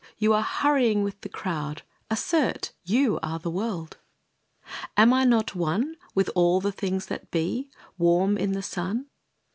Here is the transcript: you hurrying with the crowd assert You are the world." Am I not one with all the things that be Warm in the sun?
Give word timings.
you 0.17 0.33
hurrying 0.33 1.03
with 1.03 1.21
the 1.21 1.29
crowd 1.29 1.83
assert 2.09 2.73
You 2.83 3.19
are 3.21 3.37
the 3.37 3.51
world." 3.51 3.97
Am 4.97 5.13
I 5.13 5.25
not 5.25 5.53
one 5.53 5.95
with 6.15 6.31
all 6.33 6.59
the 6.59 6.71
things 6.71 7.05
that 7.05 7.29
be 7.29 7.69
Warm 7.99 8.35
in 8.35 8.53
the 8.53 8.63
sun? 8.63 9.09